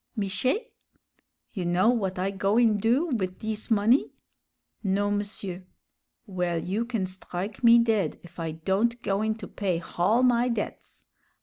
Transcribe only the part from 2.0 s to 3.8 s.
I goin' do wid dis